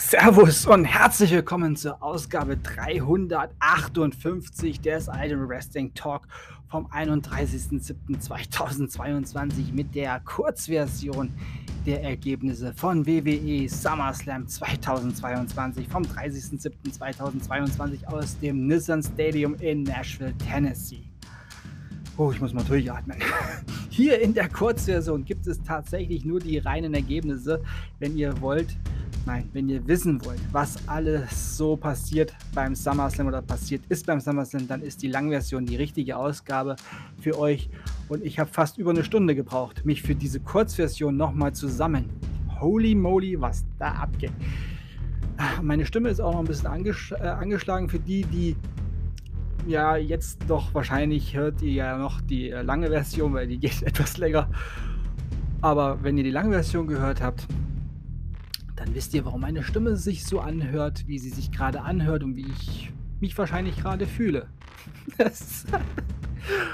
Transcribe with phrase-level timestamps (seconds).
[0.00, 6.26] Servus und herzlich willkommen zur Ausgabe 358 des Idol Wrestling Talk
[6.70, 11.30] vom 31.07.2022 mit der Kurzversion
[11.84, 21.02] der Ergebnisse von WWE SummerSlam 2022 vom 30.07.2022 aus dem Nissan Stadium in Nashville, Tennessee.
[22.16, 23.18] Oh, ich muss mal durchatmen.
[23.90, 27.62] Hier in der Kurzversion gibt es tatsächlich nur die reinen Ergebnisse.
[27.98, 28.78] Wenn ihr wollt,
[29.26, 34.18] Nein, wenn ihr wissen wollt, was alles so passiert beim SummerSlam oder passiert ist beim
[34.18, 36.76] SummerSlam, dann ist die Langversion die richtige Ausgabe
[37.20, 37.68] für euch.
[38.08, 42.08] Und ich habe fast über eine Stunde gebraucht, mich für diese Kurzversion nochmal zu sammeln.
[42.60, 44.32] Holy moly, was da abgeht.
[45.62, 48.56] Meine Stimme ist auch noch ein bisschen angesch äh, angeschlagen für die, die
[49.66, 53.82] ja jetzt doch wahrscheinlich hört ihr ja noch die äh, lange Version, weil die geht
[53.84, 54.48] etwas länger.
[55.60, 57.46] Aber wenn ihr die lange Version gehört habt,
[58.90, 62.34] dann wisst ihr, warum meine Stimme sich so anhört, wie sie sich gerade anhört und
[62.34, 64.48] wie ich mich wahrscheinlich gerade fühle.
[65.16, 65.64] Das,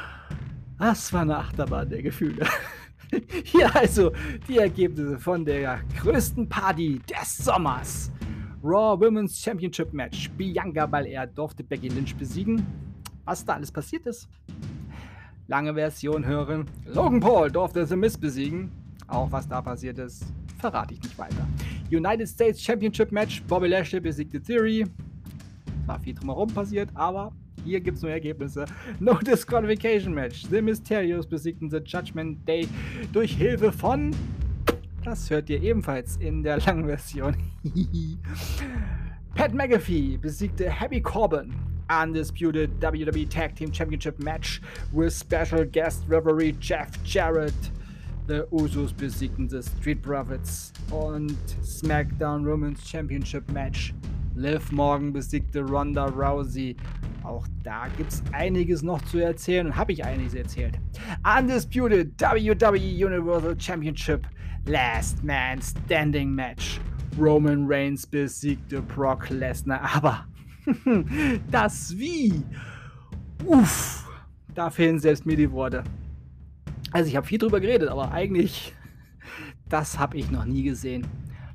[0.78, 2.47] das war eine Achterbahn der Gefühle.
[3.44, 4.12] Hier also
[4.48, 8.11] die Ergebnisse von der größten Party des Sommers.
[8.64, 10.31] Raw Women's Championship Match.
[10.31, 12.64] Bianca Belair durfte Becky Lynch besiegen.
[13.27, 14.27] Was da alles passiert ist.
[15.48, 16.64] Lange Version hören.
[16.87, 18.72] Logan Paul durfte The Miz besiegen.
[19.06, 20.25] Auch was da passiert ist,
[20.59, 21.47] verrate ich nicht weiter.
[21.91, 23.42] United States Championship Match.
[23.47, 24.84] Bobby Lashley besiegte Theory.
[25.87, 27.33] War viel drumherum passiert, aber
[27.65, 28.65] hier gibt es nur Ergebnisse.
[29.01, 30.47] No Disqualification Match.
[30.51, 32.69] The Mysterios besiegten The Judgment Day
[33.12, 34.15] durch Hilfe von.
[35.05, 37.37] Das hört ihr ebenfalls in der langen Version.
[39.34, 41.55] Pat McAfee besiegte Happy Corbin.
[41.89, 44.60] Undisputed WWE Tag Team Championship Match
[44.93, 47.55] with special guest referee Jeff Jarrett.
[48.28, 53.94] The Usos besiegten The Street Profits und SmackDown Women's Championship Match.
[54.34, 56.75] Liv Morgan besiegte Ronda Rousey.
[57.22, 60.76] Auch da gibt es einiges noch zu erzählen und habe ich einiges erzählt.
[61.38, 64.26] Undisputed WWE Universal Championship
[64.66, 66.81] Last Man Standing Match.
[67.16, 70.26] Roman Reigns besiegte Brock Lesnar, aber
[71.53, 72.42] das wie?
[73.44, 74.04] Uff,
[74.53, 75.84] da fehlen selbst mir die Worte.
[76.92, 78.74] Also ich habe viel drüber geredet, aber eigentlich,
[79.69, 81.06] das habe ich noch nie gesehen.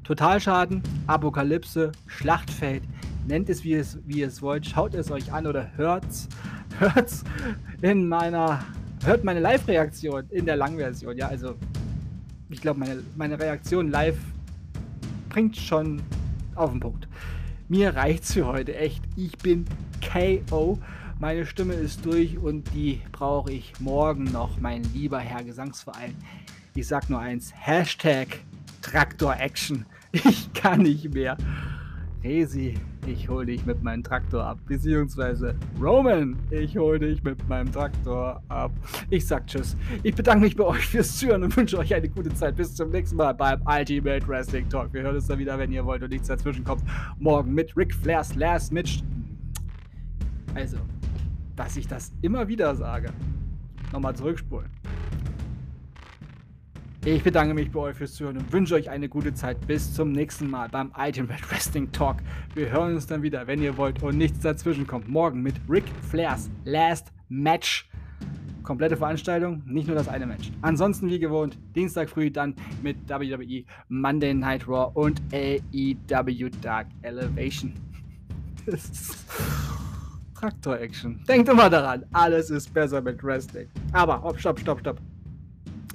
[0.03, 2.83] Totalschaden, Apokalypse, Schlachtfeld,
[3.27, 6.27] nennt es wie, es wie es wollt, schaut es euch an oder hört's,
[6.79, 7.23] hört's
[7.81, 8.63] in meiner,
[9.05, 11.15] hört meine Live-Reaktion in der Langversion.
[11.17, 11.55] Ja, also
[12.49, 14.17] ich glaube, meine, meine Reaktion live
[15.29, 16.01] bringt schon
[16.55, 17.07] auf den Punkt.
[17.69, 19.01] Mir reicht's für heute, echt.
[19.15, 19.65] Ich bin
[20.01, 20.77] KO.
[21.21, 26.15] Meine Stimme ist durch und die brauche ich morgen noch, mein lieber Herr Gesangsverein.
[26.73, 28.39] Ich sag nur eins: Hashtag
[28.81, 29.85] Traktor Action.
[30.13, 31.37] Ich kann nicht mehr.
[32.23, 32.73] Resi,
[33.05, 34.57] ich hole dich mit meinem Traktor ab.
[34.65, 38.71] Beziehungsweise Roman, ich hole dich mit meinem Traktor ab.
[39.11, 39.77] Ich sag Tschüss.
[40.01, 42.55] Ich bedanke mich bei euch fürs Zuhören und wünsche euch eine gute Zeit.
[42.55, 44.91] Bis zum nächsten Mal beim Ultimate Wrestling Talk.
[44.91, 46.81] Wir hören uns dann wieder, wenn ihr wollt und nichts dazwischen kommt.
[47.19, 49.03] Morgen mit Ric Flairs Last Match.
[50.55, 50.77] Also,
[51.61, 53.13] dass ich das immer wieder sage.
[53.93, 54.67] Nochmal zurückspulen.
[57.05, 59.67] Ich bedanke mich bei euch fürs Zuhören und wünsche euch eine gute Zeit.
[59.67, 62.17] Bis zum nächsten Mal beim Ultimate Wrestling Talk.
[62.55, 65.07] Wir hören uns dann wieder, wenn ihr wollt und nichts dazwischen kommt.
[65.07, 67.87] Morgen mit Ric Flairs Last Match.
[68.63, 70.51] Komplette Veranstaltung, nicht nur das eine Match.
[70.63, 77.73] Ansonsten wie gewohnt, Dienstag früh dann mit WWE Monday Night Raw und AEW Dark Elevation.
[78.67, 79.80] Das ist
[80.41, 81.23] Traktor-Action.
[81.27, 83.67] Denkt immer daran, alles ist besser mit Wrestling.
[83.93, 84.99] Aber, oh, stopp, stopp, stopp.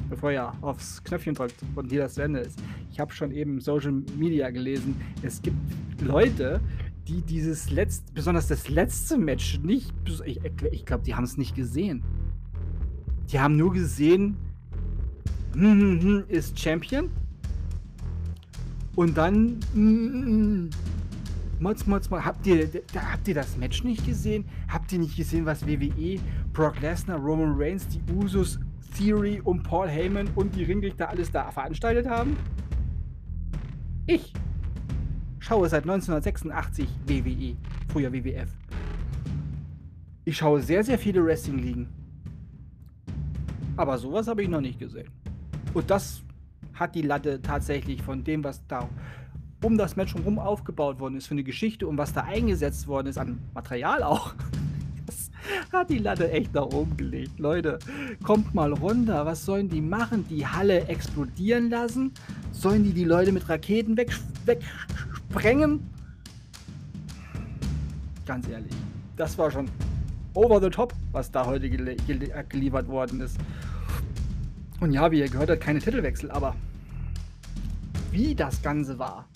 [0.09, 2.61] Bevor ihr aufs Knöpfchen drückt und hier das zu Ende ist.
[2.93, 5.01] Ich habe schon eben Social Media gelesen.
[5.23, 5.59] Es gibt
[6.01, 6.61] Leute,
[7.09, 9.93] die dieses letzte, besonders das letzte Match nicht,
[10.25, 12.05] ich, ich glaube, die haben es nicht gesehen.
[13.33, 14.37] Die haben nur gesehen,
[15.55, 17.11] hm, hm, hm, ist Champion.
[18.95, 19.59] Und dann,
[21.59, 24.45] Mods, Mods, Mods, habt ihr, da, habt ihr das Match nicht gesehen?
[24.69, 26.21] Habt ihr nicht gesehen, was WWE,
[26.53, 28.59] Brock Lesnar, Roman Reigns, die Usos,
[28.97, 32.37] Theory und Paul Heyman und die Ringrichter alles da veranstaltet haben?
[34.07, 34.33] Ich
[35.39, 37.57] schaue seit 1986 WWE,
[37.89, 38.51] früher WWF.
[40.25, 41.89] Ich schaue sehr, sehr viele Wrestling-Ligen.
[43.77, 45.09] Aber sowas habe ich noch nicht gesehen.
[45.73, 46.23] Und das
[46.75, 48.89] hat die Latte tatsächlich von dem, was da
[49.63, 53.09] um das Match herum aufgebaut worden ist, für eine Geschichte und was da eingesetzt worden
[53.09, 54.35] ist an Material auch.
[55.07, 55.31] Das
[55.73, 57.39] hat die Latte echt nach oben gelegt.
[57.39, 57.79] Leute,
[58.25, 59.25] kommt mal runter.
[59.27, 60.27] Was sollen die machen?
[60.29, 62.11] Die Halle explodieren lassen?
[62.51, 64.11] Sollen die die Leute mit Raketen weg,
[65.31, 65.89] sprengen.
[68.27, 68.73] Ganz ehrlich,
[69.17, 69.71] das war schon
[70.35, 73.39] over the top, was da heute gel gel geliefert worden ist.
[74.81, 76.57] Und ja, wie ihr gehört habt, keine Titelwechsel, aber
[78.11, 79.27] wie das Ganze war,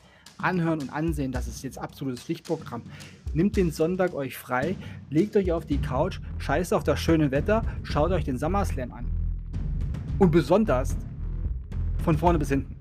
[0.42, 2.82] anhören und ansehen, das ist jetzt absolutes Pflichtprogramm.
[3.32, 4.76] Nimmt den Sonntag euch frei,
[5.08, 9.06] legt euch auf die Couch, scheißt auf das schöne Wetter, schaut euch den SummerSlam an.
[10.18, 10.96] Und besonders
[12.04, 12.76] von vorne bis hinten.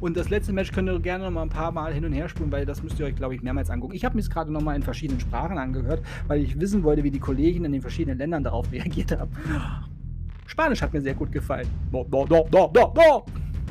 [0.00, 2.28] Und das letzte Match könnt ihr gerne noch mal ein paar Mal hin und her
[2.28, 3.94] spulen, weil das müsst ihr euch, glaube ich, mehrmals angucken.
[3.94, 7.02] Ich habe mir es gerade noch mal in verschiedenen Sprachen angehört, weil ich wissen wollte,
[7.02, 9.32] wie die Kollegen in den verschiedenen Ländern darauf reagiert haben.
[10.46, 11.68] Spanisch hat mir sehr gut gefallen.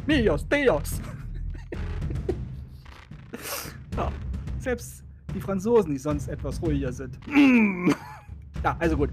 [0.06, 1.02] Dios, Dios!
[3.98, 4.12] Ja,
[4.60, 5.04] selbst
[5.34, 7.20] die Franzosen, die sonst etwas ruhiger sind.
[8.64, 9.10] ja, also gut.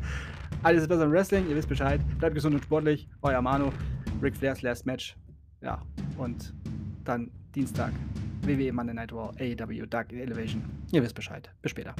[0.62, 2.00] Alles ist besser im Wrestling, ihr wisst Bescheid.
[2.18, 3.08] Bleibt gesund und sportlich.
[3.22, 3.70] Euer Manu.
[4.22, 5.16] Ric Flairs Last Match.
[5.60, 5.82] Ja,
[6.16, 6.54] und
[7.04, 7.92] dann Dienstag
[8.42, 10.62] WWE Monday Night Raw, AEW Dark Elevation.
[10.92, 11.50] Ihr wisst Bescheid.
[11.62, 11.94] Bis später.